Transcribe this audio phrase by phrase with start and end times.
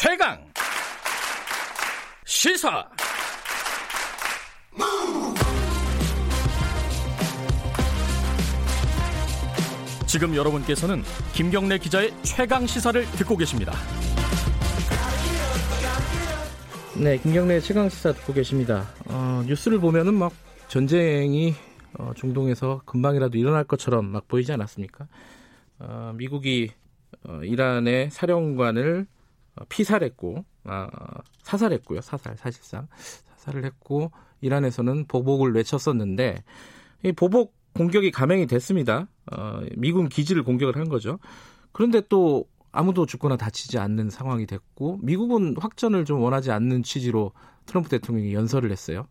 [0.00, 0.38] 최강
[2.24, 2.88] 시사
[10.06, 11.02] 지금 여러분께서는
[11.34, 13.72] 김경래 기자의 최강 시사를 듣고 계십니다.
[16.96, 18.86] 네, 김경래 최강 시사 듣고 계십니다.
[19.06, 20.32] 어, 뉴스를 보면은 막
[20.68, 21.54] 전쟁이
[21.98, 25.08] 어, 중동에서 금방이라도 일어날 것처럼 막 보이지 않았습니까?
[25.80, 26.70] 어, 미국이
[27.24, 29.17] 어, 이란의 사령관을 어,
[29.68, 30.88] 피살했고 아,
[31.42, 32.00] 사살했고요.
[32.00, 32.88] 사살 사실상
[33.36, 36.42] 사살을 했고 이란에서는 보복을 외쳤었는데
[37.04, 39.08] 이 보복 공격이 감행이 됐습니다.
[39.30, 41.18] 어, 미군 기지를 공격을 한 거죠.
[41.72, 47.32] 그런데 또 아무도 죽거나 다치지 않는 상황이 됐고 미국은 확전을 좀 원하지 않는 취지로
[47.66, 49.06] 트럼프 대통령이 연설을 했어요.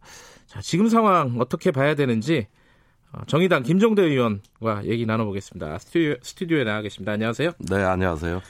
[0.45, 2.48] 자, 지금 상황 어떻게 봐야 되는지
[3.14, 5.80] 어, 정의당 김종대 의원과 얘기 나눠보겠습니다.
[5.80, 7.14] 스튜디오, 스튜디오에 나와 계십니다.
[7.14, 7.52] 안녕하세요.
[7.70, 8.42] 네, 안녕하세요.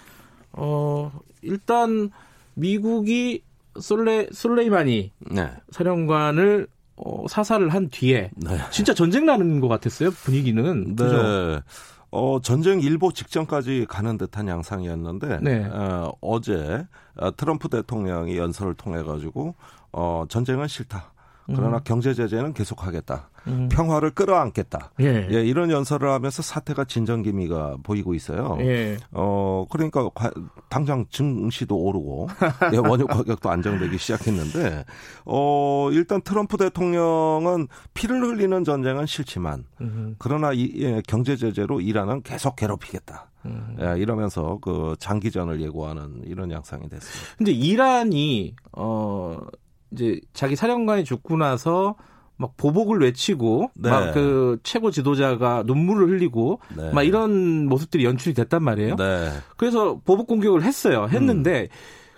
[0.58, 1.12] 어,
[1.42, 2.10] 일단
[2.56, 3.44] 미국이
[3.80, 5.52] 솔레 솔레이마니 네.
[5.70, 8.58] 사령관을 어, 사살을 한 뒤에 네.
[8.72, 10.96] 진짜 전쟁 나는 것 같았어요 분위기는.
[10.96, 11.04] 네.
[11.04, 11.62] 그죠?
[12.10, 15.66] 어, 전쟁 일보 직전까지 가는 듯한 양상이었는데 네.
[15.66, 16.86] 어, 어제
[17.18, 19.56] 어, 트럼프 대통령이 연설을 통해 가지고
[19.92, 21.12] 어, 전쟁은 싫다.
[21.56, 23.30] 그러나 경제 제재는 계속하겠다.
[23.48, 23.70] 음.
[23.72, 24.92] 평화를 끌어안겠다.
[25.00, 25.28] 예.
[25.32, 28.58] 예, 이런 연설을 하면서 사태가 진전 기미가 보이고 있어요.
[28.60, 28.98] 예.
[29.12, 30.32] 어, 그러니까 과-
[30.70, 32.28] 당장 증시도 오르고
[32.74, 34.84] 예, 원유 가격도 안정되기 시작했는데
[35.26, 42.24] 어, 일단 트럼프 대통령은 피를 흘리는 전쟁은 싫지만 음, 그러나 이 예, 경제 제재로 이란은
[42.24, 43.30] 계속 괴롭히겠다.
[43.46, 43.78] 음.
[43.80, 47.36] 예, 이러면서 그 장기전을 예고하는 이런 양상이 됐습니다.
[47.38, 49.38] 근데 이란이 어
[49.92, 51.96] 이제 자기 사령관이 죽고 나서
[52.38, 53.90] 막 보복을 외치고 네.
[53.90, 56.92] 막그 최고 지도자가 눈물을 흘리고 네.
[56.92, 58.96] 막 이런 모습들이 연출이 됐단 말이에요.
[58.96, 59.30] 네.
[59.58, 61.08] 그래서 보복 공격을 했어요.
[61.12, 61.68] 했는데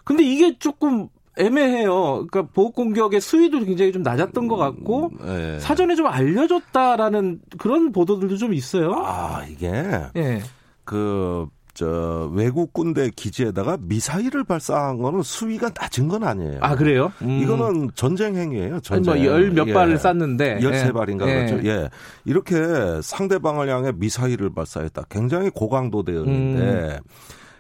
[0.04, 2.28] 근데 이게 조금 애매해요.
[2.30, 5.60] 그러니까 보복 공격의 수위도 굉장히 좀 낮았던 것 같고 예.
[5.60, 8.92] 사전에 좀 알려줬다라는 그런 보도들도 좀 있어요.
[9.06, 9.72] 아, 이게
[10.18, 10.42] 예.
[10.84, 11.48] 그,
[11.80, 16.58] 저, 외국 군대 기지에다가 미사일을 발사한 거는 수위가 낮은 건 아니에요.
[16.60, 17.14] 아 그래요?
[17.22, 17.40] 음.
[17.42, 18.82] 이거는 전쟁 행위예요.
[18.82, 19.14] 전쟁.
[19.14, 19.72] 뭐열 몇 예.
[19.72, 20.92] 발을 쐈는데 열세 예.
[20.92, 21.46] 발인가 예.
[21.46, 21.66] 그렇죠.
[21.70, 21.90] 예.
[22.26, 22.56] 이렇게
[23.02, 25.04] 상대방을 향해 미사일을 발사했다.
[25.10, 27.00] 굉장히 고강도 대응인데 음.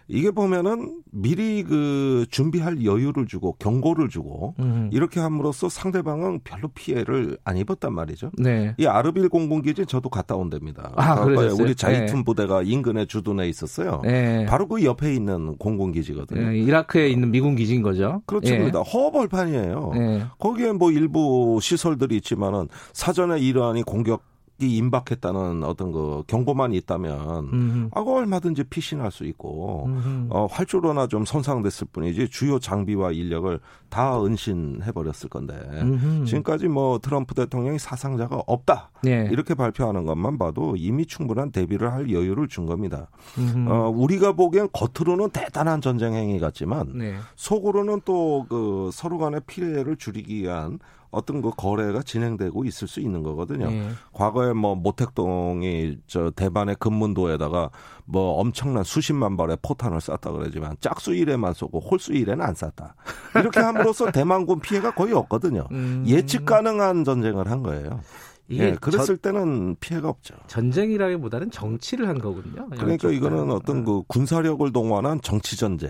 [0.09, 4.89] 이게 보면은 미리 그 준비할 여유를 주고 경고를 주고 음.
[4.91, 8.31] 이렇게 함으로써 상대방은 별로 피해를 안 입었단 말이죠.
[8.37, 8.73] 네.
[8.79, 10.93] 이 아르빌 공군기지 저도 갔다 온 데입니다.
[10.95, 11.63] 아, 그러셨어요?
[11.63, 12.23] 우리 자이툰 네.
[12.23, 14.01] 부대가 인근에 주둔해 있었어요.
[14.05, 14.45] 예.
[14.49, 16.53] 바로 그 옆에 있는 공군기지거든요.
[16.53, 18.23] 예, 이라크에 있는 미군 기지인 거죠.
[18.25, 18.81] 그렇습니다.
[18.81, 19.91] 허벌판이에요.
[19.95, 20.23] 예.
[20.39, 24.23] 거기에 뭐 일부 시설들이 있지만은 사전에 이러한이 공격이
[24.67, 27.89] 임박했다는 어떤 그 경보만 있다면 음.
[27.93, 30.27] 아, 그 얼마든지 피신할 수 있고 음.
[30.29, 33.59] 어, 활주로나 좀 손상됐을 뿐이지 주요 장비와 인력을
[33.89, 36.25] 다 은신해 버렸을 건데 음.
[36.25, 39.29] 지금까지 뭐 트럼프 대통령이 사상자가 없다 예.
[39.31, 43.09] 이렇게 발표하는 것만 봐도 이미 충분한 대비를 할 여유를 준 겁니다.
[43.37, 43.67] 음.
[43.69, 47.15] 어, 우리가 보기엔 겉으로는 대단한 전쟁 행위 같지만 네.
[47.35, 50.79] 속으로는 또 그 서로 간의 피해를 줄이기 위한
[51.11, 53.71] 어떤 그 거래가 진행되고 있을 수 있는 거거든요.
[53.71, 53.89] 예.
[54.13, 57.71] 과거에 뭐 모택동이 저 대반의 금문도에다가
[58.05, 62.95] 뭐 엄청난 수십만 발의 포탄을 쐈다 그러지만 짝수 1에만 쏘고 홀수 1에는 안 쐈다.
[63.35, 65.67] 이렇게 함으로써 대만군 피해가 거의 없거든요.
[65.71, 66.03] 음.
[66.07, 68.01] 예측 가능한 전쟁을 한 거예요.
[68.51, 70.35] 예, 그랬을 때는 피해가 없죠.
[70.47, 72.67] 전쟁이라기보다는 정치를 한 거군요.
[72.69, 73.53] 그러니까 이거는 다.
[73.53, 75.89] 어떤 그 군사력을 동원한 정치 전쟁.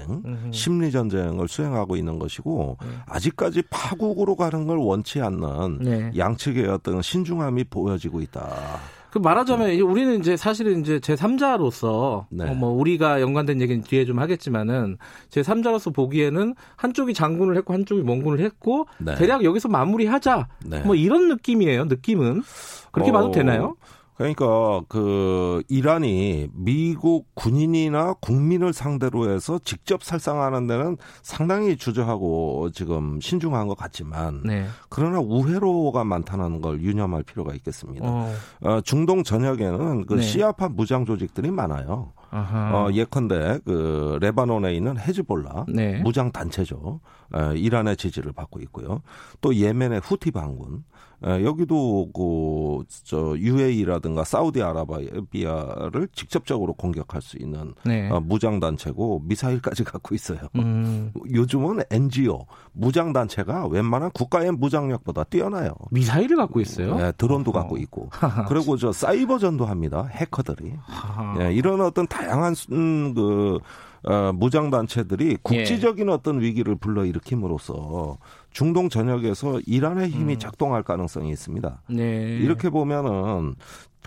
[0.51, 2.87] 심리 전쟁을 수행하고 있는 것이고 네.
[3.05, 6.11] 아직까지 파국으로 가는 걸 원치 않는 네.
[6.17, 8.79] 양측의 어떤 신중함이 보여지고 있다.
[9.11, 12.49] 그 말하자면 이제 우리는 이제 사실은 이제 제 3자로서 네.
[12.49, 14.97] 어, 뭐 우리가 연관된 얘기는 뒤에 좀 하겠지만은
[15.29, 19.15] 제 3자로서 보기에는 한쪽이 장군을 했고 한쪽이 몽군을 했고 네.
[19.15, 20.47] 대략 여기서 마무리하자.
[20.65, 20.81] 네.
[20.81, 21.85] 뭐 이런 느낌이에요.
[21.85, 22.43] 느낌은
[22.91, 23.75] 그렇게 어, 봐도 되나요?
[24.19, 33.69] 그러니까 그 이란이 미국 군인이나 국민을 상대로 해서 직접 살상하는 데는 상당히 주저하고 지금 신중한
[33.69, 34.65] 것 같지만 네.
[34.89, 38.05] 그러나 우회로가 많다는 걸 유념할 필요가 있겠습니다.
[38.05, 38.33] 어.
[38.59, 40.21] 어, 중동 전역에는 그 네.
[40.21, 42.11] 시아파 무장 조직들이 많아요.
[42.29, 42.75] 아하.
[42.75, 46.01] 어, 예컨대 그 레바논에 있는 헤즈볼라 네.
[46.01, 46.99] 무장 단체죠.
[47.33, 49.01] 에, 이란의 지지를 받고 있고요.
[49.39, 50.83] 또 예멘의 후티 반군.
[51.23, 58.09] 에, 여기도 그저 UAE라든가 사우디아라비아를 직접적으로 공격할 수 있는 네.
[58.09, 60.39] 어, 무장 단체고 미사일까지 갖고 있어요.
[60.55, 61.11] 음.
[61.31, 65.71] 요즘은 NGO 무장 단체가 웬만한 국가의 무장력보다 뛰어나요.
[65.91, 66.97] 미사일을 갖고 있어요.
[66.99, 68.09] 예, 드론도 갖고 있고.
[68.47, 70.07] 그리고 저 사이버전도 합니다.
[70.11, 70.73] 해커들이.
[70.85, 71.35] 하하.
[71.43, 73.59] 예, 이런 어떤 다양한 수- 음, 그
[74.03, 76.11] 어, 무장 단체들이 국지적인 예.
[76.11, 78.17] 어떤 위기를 불러일으킴으로써
[78.51, 80.39] 중동 전역에서 이란의 힘이 음.
[80.39, 81.81] 작동할 가능성이 있습니다.
[81.89, 82.37] 네.
[82.41, 83.55] 이렇게 보면은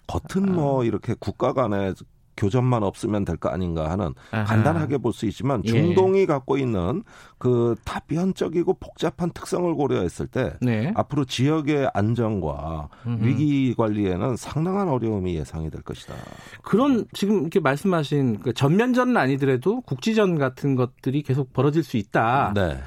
[0.06, 0.84] 겉은 뭐 아.
[0.84, 1.94] 이렇게 국가 간의
[2.36, 4.44] 교전만 없으면 될 거 아닌가 하는 아하.
[4.44, 5.68] 간단하게 볼 수 있지만 예.
[5.68, 6.26] 중동이 예.
[6.26, 7.02] 갖고 있는
[7.38, 10.92] 그 다변적이고 복잡한 특성을 고려했을 때 네.
[10.94, 13.24] 앞으로 지역의 안정과 음흠.
[13.26, 16.14] 위기 관리에는 상당한 어려움이 예상이 될 것이다.
[16.62, 22.52] 그런 지금 이렇게 말씀하신 그 전면전은 아니더라도 국지전 같은 것들이 계속 벌어질 수 있다.
[22.54, 22.78] 네.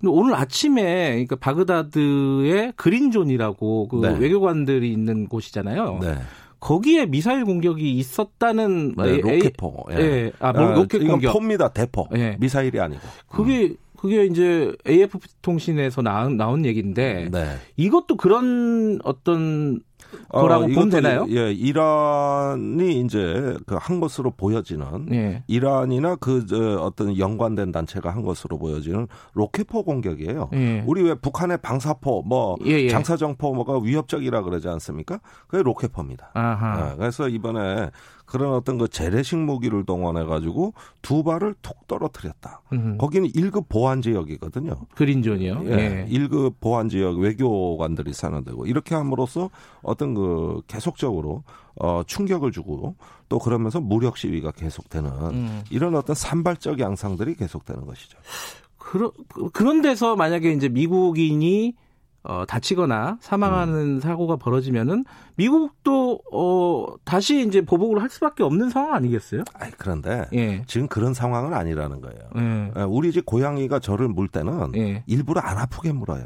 [0.00, 4.16] 근데 오늘 아침에 그러니까 바그다드의 그린존이라고 그 네.
[4.18, 5.98] 외교관들이 있는 곳이잖아요.
[6.00, 6.14] 네.
[6.60, 9.86] 거기에 미사일 공격이 있었다는 네, 로켓포.
[9.92, 9.96] 예.
[9.96, 10.32] 예.
[10.40, 11.32] 아, 뭐, 로켓 이건 공격.
[11.32, 11.68] 포입니다.
[11.68, 12.08] 대포.
[12.16, 12.36] 예.
[12.40, 13.00] 미사일이 아니고.
[13.28, 13.76] 그게 음.
[13.96, 17.56] 그게 이제 AFP 통신에서 나온, 나온 얘기인데 네.
[17.76, 19.80] 이것도 그런 어떤
[20.28, 21.26] 거라고 어, 보면 되나요?
[21.30, 25.42] 예, 이란이 이제 그 한 것으로 보여지는 예.
[25.46, 30.50] 이란이나 그 저, 어떤 연관된 단체가 한 것으로 보여지는 로켓포 공격이에요.
[30.52, 30.84] 예.
[30.86, 32.88] 우리 왜 북한의 방사포, 뭐 예, 예.
[32.88, 35.20] 장사정포 뭐가 위협적이라 그러지 않습니까?
[35.46, 36.32] 그게 로켓포입니다.
[36.92, 37.90] 예, 그래서 이번에
[38.26, 42.60] 그런 어떤 그 재래식 무기를 동원해 가지고 두 발을 툭 떨어뜨렸다.
[42.72, 42.98] 음흠.
[42.98, 44.74] 거기는 1급 보안 지역이거든요.
[44.94, 45.62] 그린존이요.
[45.64, 45.70] 예.
[45.70, 46.06] 예.
[46.10, 49.48] 1급 보안 지역 외교관들이 사는 데고 이렇게 함으로써
[49.80, 51.44] 어떤 그 계속적으로
[51.76, 52.96] 어 충격을 주고
[53.28, 55.62] 또 그러면서 무력 시위가 계속되는 음.
[55.70, 58.18] 이런 어떤 산발적 양상들이 계속되는 것이죠.
[58.78, 59.12] 그러,
[59.52, 61.74] 그런 데서 만약에 이제 미국인이
[62.24, 64.00] 어, 다치거나 사망하는 음.
[64.00, 65.04] 사고가 벌어지면은
[65.36, 69.44] 미국도 어, 다시 이제 보복을 할 수밖에 없는 상황 아니겠어요?
[69.54, 70.62] 아니, 그런데 예.
[70.66, 72.18] 지금 그런 상황은 아니라는 거예요.
[72.36, 72.72] 예.
[72.80, 75.04] 예 우리 집 고양이가 저를 물 때는 예.
[75.06, 76.24] 일부러 안 아프게 물어요.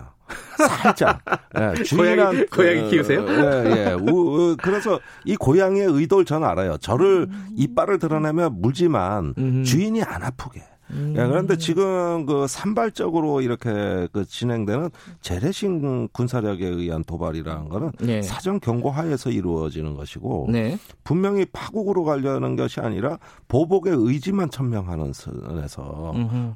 [0.56, 1.20] 살짝.
[1.58, 3.20] 예, 주인한 고양이, 고양이 키우세요?
[3.20, 3.92] 어, 예, 예.
[3.94, 6.76] 우, 그래서 이 고양이의 의도를 저는 알아요.
[6.78, 7.48] 저를 음.
[7.56, 9.64] 이빨을 드러내면 물지만 음.
[9.64, 10.62] 주인이 안 아프게.
[10.92, 11.14] 음.
[11.16, 14.90] 예, 그런데 지금 그 산발적으로 이렇게 그 진행되는
[15.20, 15.70] 재래식
[16.12, 18.22] 군사력에 의한 도발이라는 거는 네.
[18.22, 20.78] 사전 경고 하에서 이루어지는 것이고 네.
[21.04, 23.18] 분명히 파국으로 가려는 것이 아니라
[23.48, 26.14] 보복의 의지만 천명하는 선에서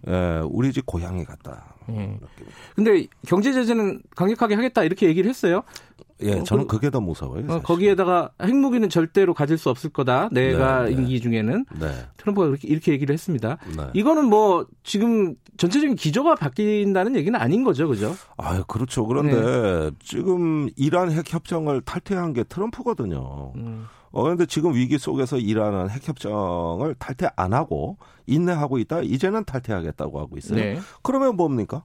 [0.08, 1.76] 예, 우리 집 고향이 같다.
[1.90, 2.18] 예.
[2.74, 5.62] 근데 경제 제재는 강력하게 하겠다 이렇게 얘기를 했어요.
[6.22, 7.44] 예, 어, 저는 그게 더 무서워요.
[7.48, 10.28] 어, 거기에다가 핵무기는 절대로 가질 수 없을 거다.
[10.32, 10.96] 내가 네, 네.
[10.96, 11.88] 임기 중에는 네.
[12.16, 13.58] 트럼프가 그렇게 이렇게 얘기를 했습니다.
[13.76, 13.86] 네.
[13.94, 18.14] 이거는 뭐 지금 전체적인 기조가 바뀐다는 얘기는 아닌 거죠, 그죠?
[18.36, 19.06] 아, 그렇죠.
[19.06, 19.90] 그런데 네.
[20.00, 23.52] 지금 이란 핵 협정을 탈퇴한 게 트럼프거든요.
[23.56, 23.86] 음.
[24.12, 29.02] 어, 그런데 지금 위기 속에서 이란은 핵 협정을 탈퇴 안 하고 인내하고 있다.
[29.02, 30.58] 이제는 탈퇴하겠다고 하고 있어요.
[30.58, 30.78] 네.
[31.02, 31.84] 그러면 뭡니까?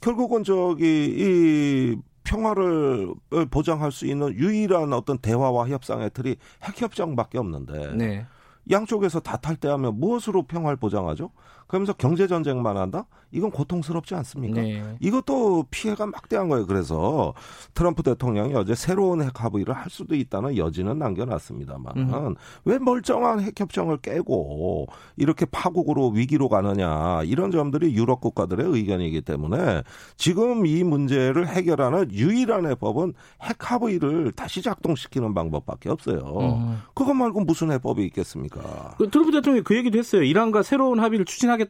[0.00, 1.96] 결국은 저기 이
[2.32, 3.14] 평화를
[3.50, 8.26] 보장할 수 있는 유일한 어떤 대화와 협상의 틀이 핵협정밖에 없는데 네.
[8.70, 11.30] 양쪽에서 다 탈퇴하면 무엇으로 평화를 보장하죠?
[11.72, 13.06] 그러면서 경제 전쟁만 한다?
[13.30, 14.60] 이건 고통스럽지 않습니까?
[14.60, 14.84] 네.
[15.00, 16.66] 이것도 피해가 막대한 거예요.
[16.66, 17.32] 그래서
[17.72, 22.34] 트럼프 대통령이 어제 새로운 핵 합의를 할 수도 있다는 여지는 남겨놨습니다만 음.
[22.66, 24.86] 왜 멀쩡한 핵 협정을 깨고
[25.16, 29.82] 이렇게 파국으로 위기로 가느냐 이런 점들이 유럽 국가들의 의견이기 때문에
[30.18, 33.14] 지금 이 문제를 해결하는 유일한 해법은
[33.44, 36.18] 핵 합의를 다시 작동시키는 방법밖에 없어요.
[36.38, 36.82] 음.
[36.92, 38.94] 그것 말고 무슨 해법이 있겠습니까?
[38.98, 40.22] 그 트럼프 대통령이 그 얘기도 했어요.
[40.22, 41.61] 이란과 새로운 합의를 추진하겠다.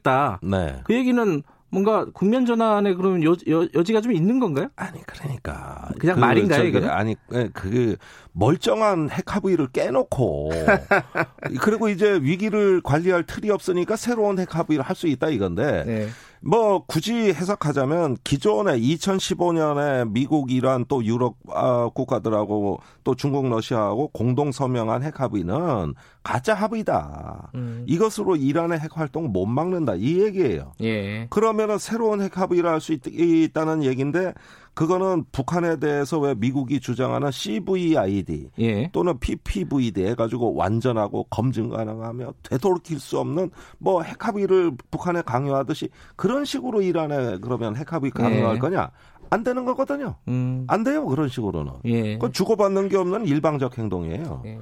[0.42, 0.80] 네.
[0.84, 1.42] 그 얘기는
[1.72, 4.68] 뭔가 국면 전환에 그러면 여, 여, 여 지가 좀 있는 건가요?
[4.76, 6.86] 아니 그러니까 그냥 그, 말인가요 이거?
[6.90, 7.96] 아니 예, 그
[8.32, 10.50] 멀쩡한 핵 합의를 깨놓고
[11.62, 16.08] 그리고 이제 위기를 관리할 틀이 없으니까 새로운 핵 합의를 할 수 있다 이건데 네.
[16.42, 24.52] 뭐 굳이 해석하자면 기존에 2015년에 미국, 이란 또 유럽 아, 국가들하고 또 중국, 러시아하고 공동
[24.52, 27.50] 서명한 핵 합의는 가짜 합의다.
[27.54, 27.84] 음.
[27.86, 30.72] 이것으로 이란의 핵 활동 못 막는다 이 얘기예요.
[30.80, 31.26] 예.
[31.30, 34.32] 그러면은 새로운 핵 합의를 할 수 있다는 얘기인데
[34.74, 38.90] 그거는 북한에 대해서 왜 미국이 주장하는 CVID 예.
[38.92, 46.82] 또는 PPVD 해가지고 완전하고 검증 가능하며 되돌킬 수 없는 뭐 핵합의를 북한에 강요하듯이 그런 식으로
[46.82, 48.58] 이란에 그러면 핵합의 강요할 예.
[48.58, 48.90] 거냐?
[49.30, 50.16] 안 되는 거거든요.
[50.28, 50.64] 음.
[50.68, 51.72] 안 돼요 그런 식으로는.
[51.84, 52.14] 예.
[52.14, 54.42] 그건 주고받는 게 없는 일방적 행동이에요.
[54.46, 54.58] 예.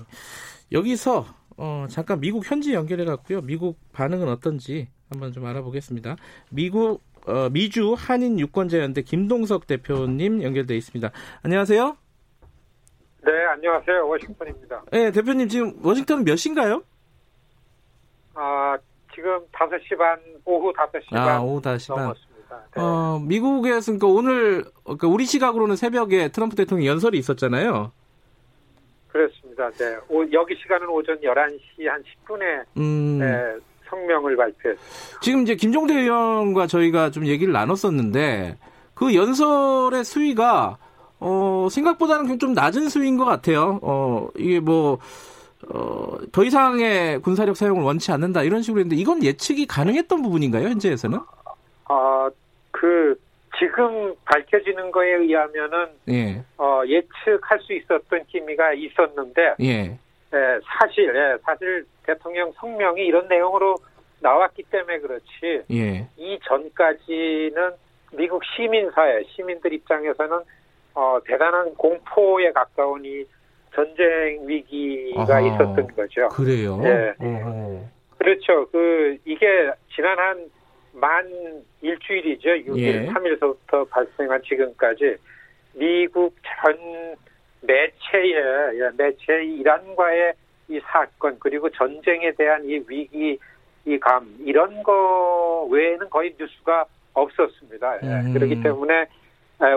[0.72, 1.24] 여기서
[1.62, 3.42] 어, 잠깐 미국 현지 연결해 갖고요.
[3.42, 6.16] 미국 반응은 어떤지 한번 좀 알아보겠습니다.
[6.50, 11.10] 미국 어, 미주 한인 유권자연대 김동석 대표님 연결돼 있습니다.
[11.42, 11.96] 안녕하세요.
[13.26, 14.08] 네, 안녕하세요.
[14.08, 14.84] 워싱턴입니다.
[14.90, 16.82] 네, 대표님 지금 워싱턴은 몇 시인가요?
[18.32, 18.78] 아,
[19.14, 21.40] 지금 5시 반, 오후 5시 아, 반.
[21.42, 22.04] 오후 5시 반.
[22.04, 22.64] 넘었습니다.
[22.74, 22.80] 네.
[22.80, 27.92] 어, 미국에서 그러니까 오늘 그러니까 우리 시각으로는 새벽에 트럼프 대통령 연설이 있었잖아요.
[29.08, 29.39] 그렇습니다.
[29.70, 29.96] 네.
[30.08, 33.18] 오, 여기 시간은 오전 11시 한 10분에 음.
[33.18, 33.56] 네,
[33.88, 35.20] 성명을 발표했습니다.
[35.20, 38.56] 지금 이제 김종대 의원과 저희가 좀 얘기를 나눴었는데
[38.94, 40.78] 그 연설의 수위가
[41.20, 43.78] 어, 생각보다는 좀 낮은 수위인 것 같아요.
[43.82, 44.98] 어, 이게 뭐,
[45.68, 51.18] 어, 더 이상의 군사력 사용을 원치 않는다 이런 식으로 했는데 이건 예측이 가능했던 부분인가요, 현재에서는?
[51.84, 52.30] 아,
[52.70, 53.18] 그,
[53.60, 56.42] 지금 밝혀지는 거에 의하면은, 예.
[56.56, 59.98] 어, 예측할 수 있었던 기미가 있었는데, 예.
[60.32, 63.76] 예, 사실, 예, 사실 대통령 성명이 이런 내용으로
[64.20, 66.06] 나왔기 때문에 그렇지, 예.
[66.16, 67.72] 이 전까지는
[68.12, 70.38] 미국 시민사회, 시민들 입장에서는
[70.94, 73.24] 어, 대단한 공포에 가까운 이
[73.74, 76.28] 전쟁 위기가 아하, 있었던 거죠.
[76.28, 76.80] 그래요?
[76.84, 77.14] 예.
[78.18, 78.68] 그렇죠.
[78.70, 80.50] 그, 이게 지난 한
[81.00, 82.48] 만 일주일이죠.
[82.50, 83.06] 6일, 예.
[83.06, 85.16] 3일서부터 발생한 지금까지
[85.74, 87.16] 미국 전
[87.62, 90.32] 매체의, 예, 매체의 이란과의
[90.68, 93.38] 이 사건, 그리고 전쟁에 대한 이 위기,
[93.84, 97.98] 이 감, 이런 거 외에는 거의 뉴스가 없었습니다.
[98.02, 98.06] 예.
[98.06, 98.32] 음.
[98.32, 99.06] 그렇기 때문에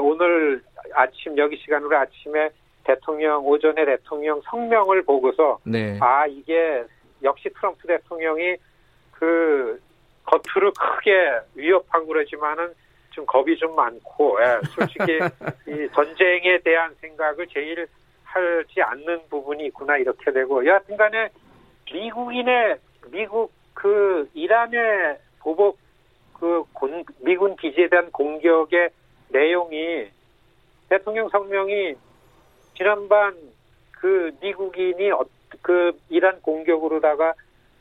[0.01, 0.61] 오늘
[0.93, 2.49] 아침 여기 시간으로 아침에
[2.83, 5.97] 대통령 오전에 대통령 성명을 보고서 네.
[6.01, 6.83] 아 이게
[7.23, 8.55] 역시 트럼프 대통령이
[9.11, 9.79] 그
[10.25, 12.73] 겉으로 크게 위협하고 그러지만은
[13.11, 15.19] 좀 겁이 좀 많고 예, 솔직히
[15.67, 17.87] 이 전쟁에 대한 생각을 제일
[18.23, 20.65] 하지 않는 부분이 있구나 이렇게 되고.
[20.65, 21.29] 여하튼간에
[21.91, 22.77] 미국인의
[23.11, 25.77] 미국 그 이란의 보복
[26.33, 28.89] 그 공, 미군 기지에 대한 공격의
[29.29, 30.07] 내용이
[30.89, 31.95] 대통령 성명이
[32.75, 33.35] 지난번
[33.91, 35.23] 그 미국인이 어,
[35.61, 37.33] 그 이란 공격으로다가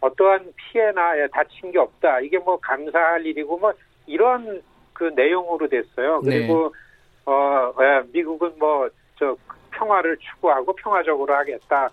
[0.03, 2.21] 어떠한 피해나 다친 게 없다.
[2.21, 3.73] 이게 뭐 감사할 일이고 뭐
[4.07, 4.61] 이런
[4.93, 6.21] 그 내용으로 됐어요.
[6.25, 6.39] 네.
[6.41, 7.33] 그리고 네.
[7.33, 9.37] 어 예, 미국은 뭐 저
[9.71, 11.89] 평화를 추구하고 평화적으로 하겠다.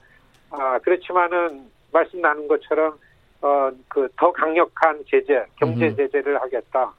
[0.50, 2.98] 아 그렇지만은 말씀 나눈 것처럼
[3.42, 6.92] 어 그 더 강력한 제재, 경제 제재를 하겠다.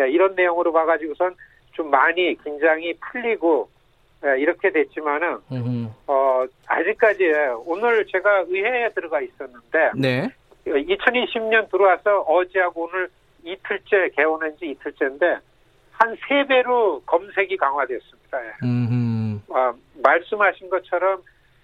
[0.00, 1.34] 예, 이런 내용으로 봐가지고선
[1.72, 3.68] 좀 많이 긴장이 풀리고
[4.26, 5.38] 예, 이렇게 됐지만은
[6.08, 7.24] 어 아직까지
[7.64, 10.28] 오늘 제가 의회에 들어가 있었는데 네.
[10.66, 13.08] 2020년 들어와서 어제하고 오늘
[13.44, 15.38] 이틀째 개원한 지 이틀째인데
[15.98, 18.38] 한 세 배로 검색이 강화됐습니다.
[19.48, 21.22] 어, 말씀하신 것처럼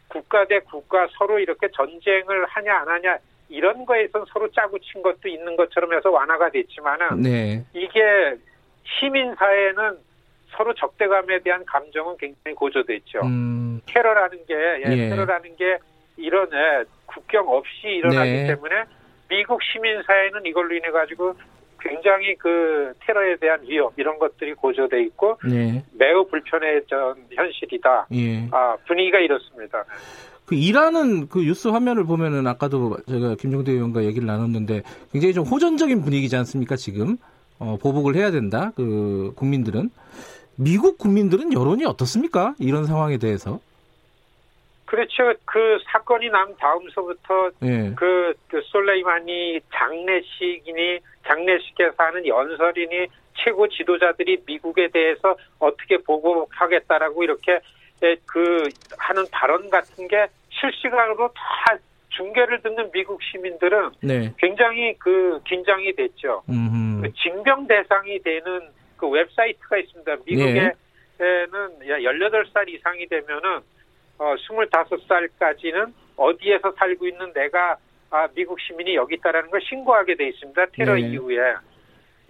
[0.09, 3.19] 국가 대 국가 서로 이렇게 전쟁을 하냐 안 하냐
[3.49, 7.65] 이런 거에선 서로 짜고 친 것도 있는 것처럼 해서 완화가 됐지만은 네.
[7.75, 8.37] 이게
[8.85, 9.99] 시민 사회는
[10.51, 13.21] 서로 적대감에 대한 감정은 굉장히 고조됐죠.
[13.25, 13.81] 음.
[13.87, 15.09] 테러라는 게 예, 예.
[15.11, 15.79] 테러라는 게
[16.17, 18.47] 이런 예, 국경 없이 일어나기 네.
[18.49, 18.85] 때문에
[19.29, 21.35] 미국 시민 사회는 이걸로 인해 가지고
[21.81, 25.83] 굉장히 그 테러에 대한 위협 이런 것들이 고조돼 있고 네.
[25.93, 26.97] 매우 불편해진
[27.35, 28.07] 현실이다.
[28.13, 28.49] 예.
[28.53, 29.85] 아 분위기가 이렇습니다.
[30.47, 36.03] 그 이란은 그 뉴스 화면을 보면은 아까도 제가 김종대 의원과 얘기를 나눴는데 굉장히 좀 호전적인
[36.03, 37.17] 분위기지 않습니까 지금?
[37.59, 38.73] 어, 보복을 해야 된다.
[38.77, 39.91] 그 국민들은
[40.57, 42.55] 미국 국민들은 여론이 어떻습니까?
[42.59, 43.61] 이런 상황에 대해서.
[44.93, 45.33] 그렇죠.
[45.47, 47.95] 그 사건이 난 다음서부터 예.
[47.97, 53.07] 그, 그 솔레이마니 장례식이니 장례식에서 하는 연설이니
[53.43, 57.61] 최고 지도자들이 미국에 대해서 어떻게 보고하겠다라고 이렇게
[58.27, 61.79] 그 하는 발언 같은 게 실시간으로 다
[62.11, 64.31] 중계를 듣는 미국 시민들은 네.
[64.37, 66.43] 굉장히 그 긴장이 됐죠.
[67.01, 68.69] 그 징병 대상이 되는
[68.99, 70.17] 그 웹사이트가 있습니다.
[70.27, 70.73] 미국에는
[71.19, 71.87] 네.
[71.87, 73.61] 18살 이상이 되면은
[74.23, 77.77] 어 25살까지는 어디에서 살고 있는 내가
[78.11, 80.67] 아, 미국 시민이 여기 있다라는 걸 신고하게 돼 있습니다.
[80.67, 81.01] 테러 네.
[81.01, 81.39] 이후에.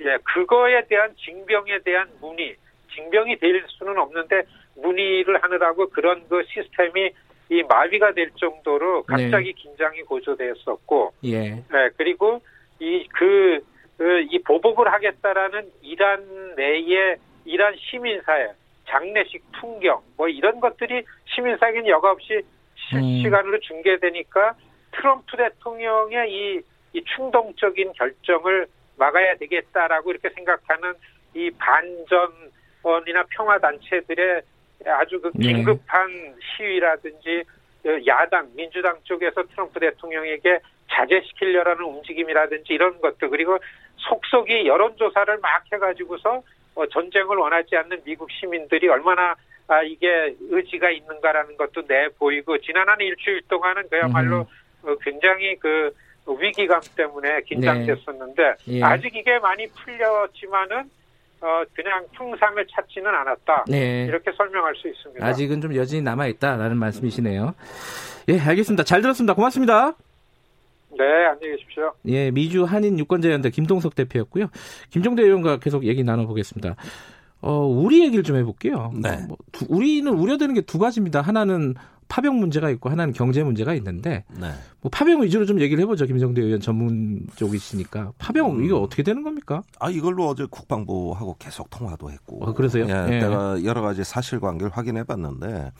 [0.00, 2.56] 예, 그거에 대한 징병에 대한 문의,
[2.94, 4.44] 징병이 될 수는 없는데
[4.76, 7.10] 문의를 하느라고 그런 그 시스템이
[7.50, 9.52] 이 마비가 될 정도로 갑자기 네.
[9.52, 11.50] 긴장이 고조되었었고, 예.
[11.50, 12.40] 네, 그리고
[12.78, 13.60] 이 그,
[13.98, 18.52] 그, 이 보복을 하겠다라는 이란 내의 이란 시민사회,
[18.88, 22.42] 장례식 풍경, 뭐 이런 것들이 시민사회는 여과 없이
[22.90, 23.60] 실시간으로 음.
[23.60, 24.54] 중계되니까
[24.92, 26.60] 트럼프 대통령의 이,
[26.92, 30.94] 이 충동적인 결정을 막아야 되겠다라고 이렇게 생각하는
[31.34, 34.42] 이 반전이나 평화단체들의
[34.86, 35.52] 아주 그 네.
[35.52, 36.34] 긴급한 네.
[36.56, 37.44] 시위라든지
[37.82, 40.60] 그 야당 민주당 쪽에서 트럼프 대통령에게
[40.90, 43.58] 자제시키려라는 움직임이라든지 이런 것들 그리고
[43.96, 46.42] 속속이 여론조사를 막 해가지고서 어,
[46.90, 49.34] 전쟁을 원하지 않는 미국 시민들이 얼마나
[49.68, 54.46] 아, 이게 의지가 있는가라는 것도 내 보이고 지난 한 일주일 동안은 그야말로
[54.84, 54.96] 음.
[55.02, 55.92] 굉장히 그
[56.26, 58.78] 위기감 때문에 긴장됐었는데 네.
[58.78, 58.82] 예.
[58.82, 60.90] 아직 이게 많이 풀렸지만은
[61.40, 63.64] 어, 그냥 통상을 찾지는 않았다.
[63.68, 64.04] 네.
[64.04, 65.26] 이렇게 설명할 수 있습니다.
[65.26, 67.54] 아직은 좀 여진이 남아 있다라는 말씀이시네요.
[68.28, 68.84] 예, 알겠습니다.
[68.84, 69.34] 잘 들었습니다.
[69.34, 69.94] 고맙습니다.
[70.98, 71.92] 네, 안녕히 계십시오.
[72.06, 74.48] 예, 미주 한인 유권자연대 김동석 대표였고요.
[74.90, 76.76] 김종대 의원과 계속 얘기 나눠보겠습니다.
[77.42, 78.92] 어, 우리 얘기를 좀 해볼게요.
[78.94, 79.24] 네.
[79.28, 81.20] 뭐, 두, 우리는 우려되는 게 두 가지입니다.
[81.20, 81.74] 하나는
[82.08, 84.50] 파병 문제가 있고 하나는 경제 문제가 있는데 네.
[84.82, 86.04] 뭐 파병 위주로 좀 얘기를 해보죠.
[86.06, 88.64] 김정대 의원 전문 쪽이시니까 파병 음.
[88.64, 89.62] 이거 어떻게 되는 겁니까?
[89.80, 92.44] 아 이걸로 어제 국방부하고 계속 통화도 했고.
[92.44, 92.84] 어, 그래서요?
[92.86, 93.20] 예, 예.
[93.20, 95.72] 내가 여러 가지 사실관계를 확인해봤는데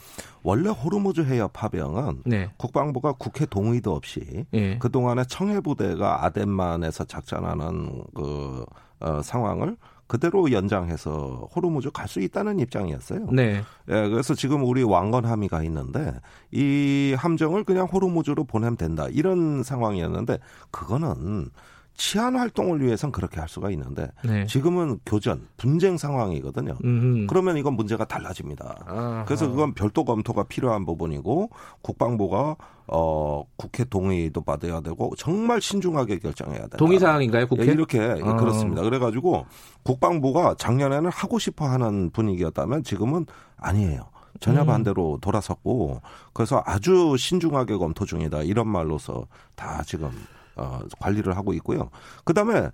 [0.43, 8.03] 원래 호르무즈 해협 파병은 네, 국방부가 국회 동의도 없이 예, 그 동안에 청해부대가 아덴만에서 작전하는
[8.15, 8.65] 그
[9.01, 9.77] 어, 상황을
[10.13, 13.31] 그대로 연장해서 호르무즈 갈 수 있다는 입장이었어요.
[13.33, 16.13] 네, 예, 그래서 지금 우리 왕건 함의가 있는데
[16.51, 20.39] 이 함정을 그냥 호르무즈로 보내면 된다 이런 상황이었는데
[20.71, 21.49] 그거는
[21.95, 24.47] 치안 활동을 위해선 그렇게 할 수가 있는데 네.
[24.47, 26.77] 지금은 교전 분쟁 상황이거든요.
[26.85, 27.27] 음.
[27.27, 28.85] 그러면 이건 문제가 달라집니다.
[28.87, 29.25] 아하.
[29.27, 31.51] 그래서 그건 별도 검토가 필요한 부분이고
[31.83, 32.57] 국방부가
[32.89, 36.77] 어 국회 동의도 받아야 되고 정말 신중하게 결정해야 된다.
[36.79, 37.67] 동의 사항인가요, 국회?
[37.67, 38.37] 예, 이렇게 어.
[38.37, 38.83] 그렇습니다.
[38.83, 39.47] 그래가지고
[39.83, 44.13] 국방부가 작년에는 하고 싶어하는 분위기였다면 지금은 아니에요.
[44.41, 44.67] 전혀 음.
[44.67, 46.01] 반대로 돌아섰고
[46.33, 50.11] 그래서 아주 신중하게 검토 중이다 이런 말로서 다 지금
[50.57, 51.91] 어, 관리를 하고 있고요.
[52.25, 52.71] 그 다음에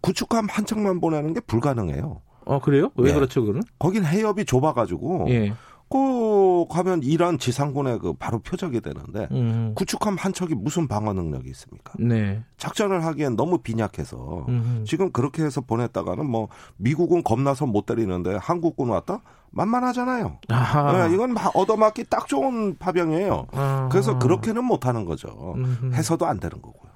[0.00, 2.20] 구축함 한 척만 보내는 게 불가능해요.
[2.46, 2.90] 어 그래요?
[2.96, 3.14] 왜 예.
[3.14, 3.62] 그렇죠, 그는?
[3.78, 5.54] 거긴 해협이 좁아가지고 예.
[5.88, 9.72] 꼭 가면 이란 지상군의 그 바로 표적이 되는데 음.
[9.76, 11.92] 구축함 한 척이 무슨 방어 능력이 있습니까?
[11.98, 12.42] 네.
[12.56, 14.84] 작전을 하기엔 너무 빈약해서 음.
[14.86, 19.22] 지금 그렇게 해서 보냈다가는 뭐 미국은 겁나서 못 때리는데 한국군 왔다
[19.54, 20.38] 만만하잖아요.
[20.48, 21.08] 아하.
[21.08, 23.46] 네, 이건 막 얻어맞기 딱 좋은 파병이에요.
[23.52, 23.88] 아하.
[23.90, 25.54] 그래서 그렇게는 못하는 거죠.
[25.56, 25.94] 음흠.
[25.94, 26.90] 해서도 안 되는 거고요.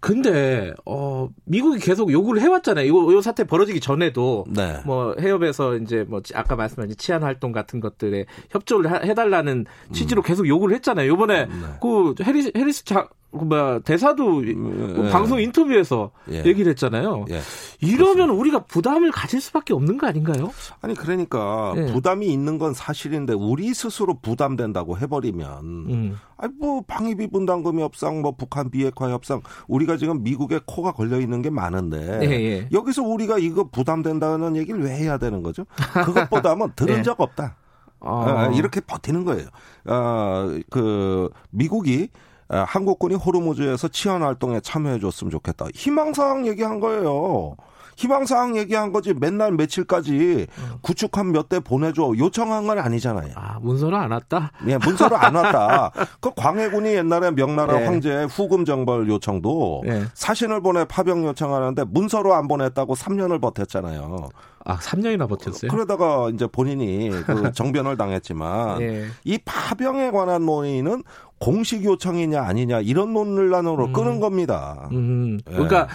[0.00, 2.84] 근데 어 미국이 계속 요구를 해왔잖아요.
[2.84, 4.78] 이거 요 사태 벌어지기 전에도 네.
[4.84, 10.46] 뭐 해협에서 이제 뭐 아까 말씀하신 치안 활동 같은 것들에 협조를 하- 해달라는 취지로 계속
[10.46, 11.08] 요구를 했잖아요.
[11.08, 11.62] 요번에 음.
[11.62, 11.78] 네.
[11.80, 15.10] 그 해리스 해리스 자, 그 뭐야 대사도 예.
[15.10, 16.44] 방송 인터뷰에서 예.
[16.44, 17.24] 얘기를 했잖아요.
[17.30, 17.40] 예.
[17.80, 20.52] 이러면 우리가 부담을 가질 수밖에 없는 거 아닌가요?
[20.80, 21.92] 아니 그러니까 네.
[21.92, 26.18] 부담이 있는 건 사실인데 우리 스스로 부담된다고 해버리면 음.
[26.36, 31.42] 아니 뭐 방위비 분담금 협상 뭐 북한 비핵화 협상 우리가 지금 미국에 코가 걸려 있는
[31.42, 32.68] 게 많은데 예, 예.
[32.72, 35.64] 여기서 우리가 이거 부담된다는 얘기를 왜 해야 되는 거죠?
[36.04, 37.02] 그것보다는 들은 예.
[37.02, 37.56] 적 없다.
[38.00, 39.48] 아, 아, 이렇게 버티는 거예요.
[39.86, 45.66] 아, 그 미국이 아, 한국군이 호르무즈에서 치안 활동에 참여해 줬으면 좋겠다.
[45.74, 47.56] 희망사항 얘기한 거예요.
[47.96, 50.48] 희망사항 얘기한 거지 맨날 며칠까지
[50.82, 53.30] 구축함 몇 대 보내줘 요청한 건 아니잖아요.
[53.36, 54.50] 아 문서는 안 왔다.
[54.66, 55.92] 예, 문서로 안 왔다.
[56.20, 57.86] 그 광해군이 옛날에 명나라 네.
[57.86, 60.02] 황제의 후금 정벌 요청도 네.
[60.14, 64.28] 사신을 보내 파병 요청하는데 문서로 안 보냈다고 3년을 버텼잖아요.
[64.64, 65.70] 아 3년이나 버텼어요.
[65.70, 69.06] 그러다가 이제 본인이 그 정변을 당했지만 예.
[69.24, 71.04] 이 파병에 관한 논의는
[71.44, 74.88] 공식 요청이냐 아니냐 이런 논란으로 끄는 겁니다.
[74.92, 75.52] 음, 예.
[75.52, 75.88] 그러니까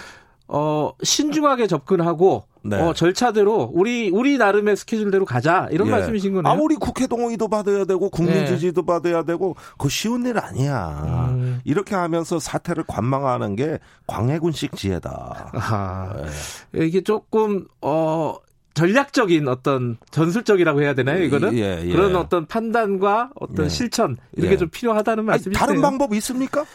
[0.47, 2.79] 어 신중하게 접근하고 네.
[2.79, 5.91] 어 절차대로 우리 우리 나름의 스케줄대로 가자 이런 예.
[5.91, 6.53] 말씀이신 거네요.
[6.53, 8.45] 아무리 국회 동의도 받아야 되고 국민 네.
[8.45, 11.29] 지지도 받아야 되고 그 쉬운 일 아니야.
[11.31, 11.61] 음.
[11.65, 15.51] 이렇게 하면서 사태를 관망하는 게 광해군식 지혜다.
[15.53, 16.13] 아하.
[16.77, 16.85] 예.
[16.85, 18.35] 이게 조금 어
[18.79, 21.21] 전략적인 어떤 전술적이라고 해야 되나요?
[21.21, 21.91] 이거는 예, 예.
[21.91, 23.69] 그런 어떤 판단과 어떤 예.
[23.69, 24.55] 실천 예.
[24.55, 25.67] 좀 필요하다는 아니, 말씀이시네요.
[25.67, 26.65] 다른 방법 있습니까?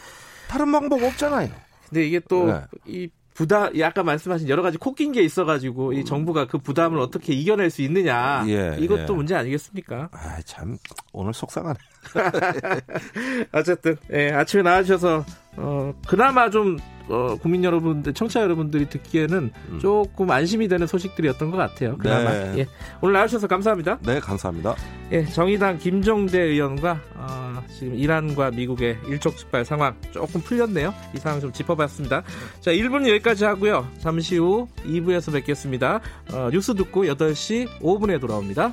[0.47, 1.49] 다른 방법 없잖아요.
[1.88, 2.61] 근데 이게 또 네.
[2.87, 7.71] 이 부담, 아까 말씀하신 여러 가지 코낀 게 있어가지고 이 정부가 그 부담을 어떻게 이겨낼
[7.71, 9.17] 수 있느냐 예, 이것도 예.
[9.17, 10.11] 문제 아니겠습니까?
[10.12, 10.77] 아, 참
[11.12, 11.79] 오늘 속상하네.
[13.53, 15.25] 어쨌든 예, 아침에 나와주셔서
[15.57, 16.77] 어, 그나마 좀
[17.09, 21.97] 어, 국민 여러분들, 청취자 여러분들이 듣기에는 조금 안심이 되는 소식들이었던 것 같아요.
[21.99, 22.59] 그나마 네.
[22.59, 22.67] 예,
[23.01, 23.99] 오늘 나와주셔서 감사합니다.
[24.03, 24.75] 네, 감사합니다.
[25.12, 30.95] 예, 정의당 김종대 의원과 어, 지금 이란과 미국의 일촉즉발 상황 조금 풀렸네요.
[31.14, 32.23] 이 상황 좀 짚어봤습니다.
[32.61, 33.87] 자, 1분 여기까지 하고요.
[33.99, 36.01] 잠시 후 2부에서 뵙겠습니다.
[36.33, 38.73] 어, 뉴스 듣고 8시 5분에 돌아옵니다.